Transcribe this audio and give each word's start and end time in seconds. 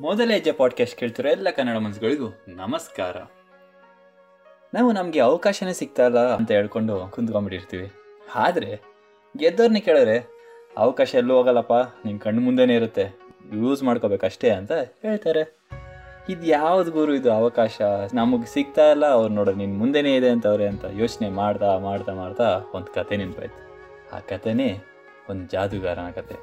ಮೊದಲ 0.00 0.30
ಹೆಜ್ಜೆ 0.30 0.52
ಪಾಡ್ಕಾಸ್ಟ್ 0.52 0.96
ಕೇಳ್ತಿರೋ 0.96 1.28
ಎಲ್ಲ 1.28 1.50
ಕನ್ನಡ 1.50 1.76
ಮನಸ್ಸುಗಳಿಗೂ 1.76 2.42
ನಮಸ್ಕಾರ. 2.48 3.16
ನಾವು 4.74 4.92
ನಮಗೆ 4.92 5.20
ಅವಕಾಶನೇ 5.20 5.72
ಸಿಗ್ತಾ 5.72 6.06
ಇಲ್ಲ 6.06 6.34
ಅಂತ 6.34 6.50
ಹೇಳ್ಕೊಂಡು 6.50 7.08
ಕುಂತ್ಕೊಂಡ್ಬಿಟ್ಟಿರ್ತೀವಿ 7.10 7.92
ಆದರೆ 8.34 8.80
ಗೆದ್ದವ್ರನ್ನ 9.36 9.78
ಕೇಳಿದ್ರೆ 9.78 10.26
ಅವಕಾಶ 10.76 11.14
ಎಲ್ಲೂ 11.14 11.36
ಹೋಗಲ್ಲಪ್ಪ 11.36 11.72
ನಿಮ್ಮ 12.04 12.20
ಕಣ್ಣು 12.20 12.40
ಮುಂದೆನೇ 12.40 12.76
ಇರುತ್ತೆ 12.76 13.18
ಯೂಸ್ 13.54 13.82
ಮಾಡ್ಕೋಬೇಕಷ್ಟೇ 13.82 14.50
ಅಂತ 14.50 14.72
ಹೇಳ್ತಾರೆ. 14.72 15.58
ಇದು 16.28 16.46
ಯಾವ್ದು 16.46 16.90
ಗುರು 16.90 17.14
ಇದು 17.14 17.32
ಅವಕಾಶ? 17.32 17.80
ನಮಗೆ 18.14 18.46
ಸಿಗ್ತಾ 18.46 18.90
ಇಲ್ಲ 18.90 19.06
ಅವ್ರು 19.06 19.34
ನೋಡೋ 19.34 19.52
ನಿನ್ನ 19.52 19.78
ಮುಂದೆನೇ 19.78 20.16
ಇದೆ 20.16 20.30
ಅಂತವ್ರೆ 20.30 20.68
ಅಂತ 20.68 20.84
ಯೋಚನೆ 20.90 21.28
ಮಾಡ್ತಾ 21.28 21.78
ಮಾಡ್ತಾ 21.78 22.14
ಮಾಡ್ತಾ 22.14 22.60
ಒಂದು 22.74 22.94
ಕತೆ 22.94 23.16
ನೆನಪಾಯ್ತು 23.16 23.60
ಆ 24.16 24.18
ಕತೆನೇ 24.18 24.78
ಒಂದು 25.30 25.46
ಜಾದೂಗಾರನ 25.46 26.10
ಕತೆ. 26.10 26.36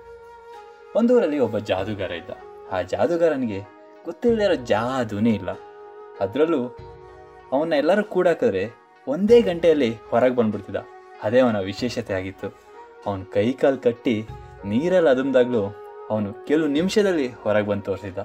ಒಂದೂರಲ್ಲಿ 0.95 1.40
ಒಬ್ಬ 1.40 1.58
ಜಾದುಗಾರ 1.58 2.12
ಇದ್ದ. 2.12 2.30
ಆ 2.72 2.82
ಜಾದೂಗಾರನಿಗೆ 2.82 3.60
ಗೊತ್ತಿಲ್ಲದೆ 4.05 4.44
ಇರೋ 4.44 4.55
ಜಾದೂನೇ 4.55 5.30
ಇಲ್ಲ. 5.30 5.50
ಅದರಲ್ಲೂ 6.20 6.78
ಅವನ್ನ 7.52 7.74
ಎಲ್ಲರೂ 7.74 8.04
ಕೂಡಾಕಿದ್ರೆ 8.04 8.72
ಒಂದೇ 9.08 9.41
ಗಂಟೆಯಲ್ಲಿ 9.41 9.94
ಹೊರಗೆ 9.94 10.36
ಬಂದ್ಬಿಡ್ತಿದ್ದ. 10.36 10.78
ಅದೇ 11.24 11.40
ಅವನ 11.40 11.60
ವಿಶೇಷತೆ 11.60 12.14
ಆಗಿತ್ತು. 12.14 12.48
ಅವನ 13.05 13.24
ಕೈ 13.34 13.54
ಕಾಲು 13.54 13.78
ಕಟ್ಟಿ 13.78 14.28
ನೀರಲ್ಲಿ 14.66 15.10
ಅದುಮ್ದಾಗ್ಲೂ 15.10 15.64
ಅವನು 16.10 16.46
ಕೆಲವು 16.46 16.68
ನಿಮಿಷದಲ್ಲಿ 16.68 17.28
ಹೊರಗೆ 17.28 17.68
ಬಂದು 17.68 17.84
ತೋರಿಸಿದ್ದ. 17.84 18.18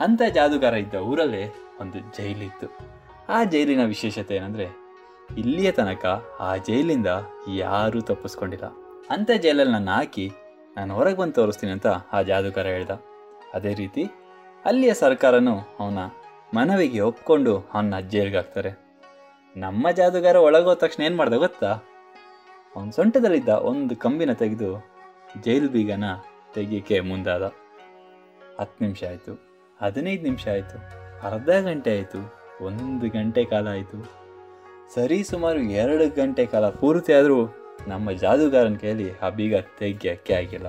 ಅಂಥ 0.00 0.22
ಜಾದೂಗಾರ 0.34 0.74
ಇದ್ದ 0.74 0.94
ಊರಲ್ಲೇ 0.94 1.54
ಒಂದು 1.80 1.98
ಜೈಲಿತ್ತು. 1.98 2.78
ಆ 3.28 3.44
ಜೈಲಿನ 3.44 3.84
ವಿಶೇಷತೆ 3.84 4.36
ಏನಂದರೆ 4.36 4.86
ಇಲ್ಲಿಯ 5.38 5.72
ತನಕ 5.72 6.24
ಆ 6.40 6.56
ಜೈಲಿಂದ 6.56 7.06
ಯಾರೂ 7.54 8.00
ತಪ್ಪಿಸ್ಕೊಂಡಿಲ್ಲ. 8.00 8.64
ಅಂಥ 9.10 9.30
ಜೈಲಲ್ಲಿ 9.30 9.72
ನಾನು 9.72 9.90
ಹಾಕಿ 9.90 10.32
ನಾನು 10.76 10.94
ಹೊರಗೆ 10.94 11.16
ಬಂದು 11.16 11.32
ತೋರಿಸ್ತೀನಿ 11.32 11.72
ಅಂತ 11.72 11.86
ಆ 11.86 12.22
ಜಾದೂಗಾರ 12.22 12.66
ಹೇಳ್ದ. 12.66 12.90
ಅದೇ 13.56 13.72
ರೀತಿ 13.82 14.04
ಅಲ್ಲಿಯ 14.68 14.92
ಸರ್ಕಾರನೂ 15.02 15.54
ಅವನ 15.80 16.00
ಮನವಿಗೆ 16.56 17.00
ಒಪ್ಕೊಂಡು 17.08 17.52
ಅವನ 17.74 17.98
ಜೈಲ್ಗೆ 18.12 18.38
ಹಾಕ್ತಾರೆ 18.40 18.72
ನಮ್ಮ 19.56 19.90
ಜಾದುಗಾರ 19.98 20.36
ಒಳಗೋದ 20.46 20.76
ತಕ್ಷಣ 20.82 21.02
ಏನು 21.08 21.16
ಮಾಡ್ದೆ 21.20 21.38
ಗೊತ್ತಾ? 21.44 21.70
ಅವನ 22.76 22.88
ಸೊಂಟದಲ್ಲಿದ್ದ 22.96 23.52
ಒಂದು 23.70 23.94
ಕಂಬಿನ 24.04 24.32
ತೆಗೆದು 24.42 24.70
ಜೈಲು 25.44 25.68
ಬೀಗನ 25.74 26.06
ತೆಗಿಯೋಕ್ಕೆ 26.54 26.98
ಮುಂದಾದ. 27.10 27.44
ಹತ್ತು 28.58 28.78
ನಿಮಿಷ 28.84 29.02
ಆಯಿತು, 29.10 29.32
ಹದಿನೈದು 29.82 30.22
ನಿಮಿಷ 30.22 30.44
ಆಯಿತು, 30.54 30.76
ಅರ್ಧ 31.28 31.50
ಗಂಟೆ 31.66 31.90
ಆಯಿತು, 31.96 32.20
ಒಂದು 32.68 33.06
ಗಂಟೆ 33.16 33.42
ಕಾಲ 33.52 33.66
ಆಯಿತು. 33.68 33.98
ಸರಿ 34.94 35.18
ಸುಮಾರು 35.30 35.60
ಎರಡು 35.82 36.04
ಗಂಟೆ 36.20 36.44
ಕಾಲ 36.46 36.66
ಪೂರ್ತಿ 36.80 37.12
ಆದರೂ 37.12 37.38
ನಮ್ಮ 37.88 38.12
ಜಾದುಗಾರನ 38.22 38.76
ಕೈಯಲ್ಲಿ 38.82 39.08
ಆ 39.18 39.28
ಬೀಗ 39.38 39.60
ತೆಗಿಯೋಕ್ಕೆ 39.78 40.34
ಆಗಿಲ್ಲ. 40.34 40.68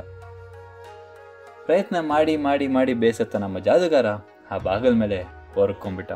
ಪ್ರಯತ್ನ 1.67 1.97
ಮಾಡಿ 2.11 2.33
ಮಾಡಿ 2.37 2.65
ಮಾಡಿ 2.67 2.93
ಬೇಸತ್ತ 3.03 3.35
ನಮ್ಮ 3.43 3.59
ಜಾದುಗಾರ. 3.59 4.07
ಆ 4.51 4.57
ಬಾಗಲ 4.63 4.93
ಮೇಲೆ 5.03 5.19
ಹೊರ್ಕೊಂಬಿಟ್ಟ 5.55 6.11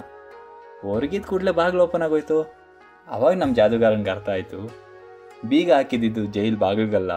ಹೊರಗಿದ 0.82 1.26
ಕೂಡಲೇ 1.26 1.52
ಬಾಗಿಲು 1.52 1.84
ಓಪನ್ 1.84 2.02
ಆಗೋಯ್ತು. 2.02 2.38
ಅವಾಗ 3.08 3.34
ನಮ್ಮ 3.34 3.54
ಜಾದುಗಾರನಿಗೆ 3.56 4.10
ಅರ್ಥ 4.10 4.30
ಆಯಿತು. 4.30 4.60
ಬೀಗ 5.50 5.70
ಹಾಕಿದ್ದಿದ್ದು 5.74 6.24
ಜೈಲ್ 6.26 6.58
ಬಾಗಿಲ್ಗಲ್ಲ, 6.58 7.14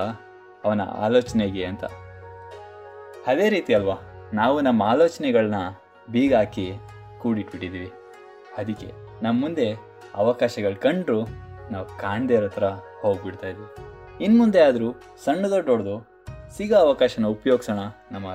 ಅವನ 0.64 0.82
ಆಲೋಚನೆಗೆ 1.04 1.64
ಅಂತ. 1.64 1.84
ಅದೇ 3.26 3.46
ರೀತಿ 3.48 3.74
ಅಲ್ವಾ, 3.74 3.96
ನಾವು 4.34 4.56
ನಮ್ಮ 4.60 4.82
ಆಲೋಚನೆಗಳನ್ನ 4.92 5.60
ಬೀಗ 6.10 6.34
ಹಾಕಿ 6.34 6.66
ಕೂಡಿಟ್ಬಿಟ್ಟಿದ್ದೀವಿ 7.22 7.90
ಅದಕ್ಕೆ 8.58 8.88
ನಮ್ಮ 9.22 9.36
ಮುಂದೆ 9.40 9.66
ಅವಕಾಶಗಳು 10.14 10.80
ಕಂಡ್ರು 10.80 11.20
ನಾವು 11.70 11.86
ಕಾಣದೇ 12.00 12.34
ಇರೋ 12.34 12.48
ಥರ 12.48 12.66
ಹೋಗ್ಬಿಡ್ತಾ 13.02 13.48
ಇದ್ವಿ. 13.48 13.68
ಇನ್ನು 14.24 14.36
ಮುಂದೆ 14.38 14.60
ಆದರೂ 14.60 14.88
ಸಣ್ಣ 15.24 15.46
ದೊಡ್ಡ 15.46 15.68
ಸಿಗೋ 16.56 16.74
ಅವಕಾಶನ 16.74 17.24
ಉಪಯೋಗಿಸೋಣ. 17.24 17.78
ನಮ್ಮ 18.12 18.26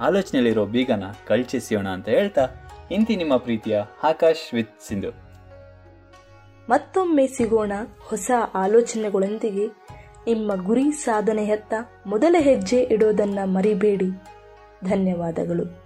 ಆಲೋಚನೆಯಲ್ಲಿರೋ 0.00 0.66
ಬೀಗನ 0.66 1.04
ಕಳ್ಚಿಸೋಣ 1.26 1.88
ಅಂತ 1.88 2.08
ಹೇಳ್ತಾ 2.08 2.48
ಇಂತಿ 2.90 3.16
ನಿಮ್ಮ 3.16 3.36
ಪ್ರೀತಿಯ 3.36 3.82
ಆಕಾಶ್ 4.02 4.54
ವಿತ್ 4.54 4.80
ಸಿಂಧು. 4.88 5.10
ಮತ್ತೊಮ್ಮೆ 6.68 7.26
ಸಿಗೋಣ 7.26 7.72
ಹೊಸ 8.00 8.30
ಆಲೋಚನೆಗಳೊಂದಿಗೆ. 8.54 9.66
ನಿಮ್ಮ 10.26 10.64
ಗುರಿ 10.64 10.90
ಸಾಧನೆಯತ್ತ 10.90 11.74
ಮೊದಲ 12.06 12.36
ಹೆಜ್ಜೆ 12.38 12.82
ಇಡೋದನ್ನ 12.82 13.38
ಮರಿಬೇಡಿ. 13.44 14.10
ಧನ್ಯವಾದಗಳು. 14.84 15.85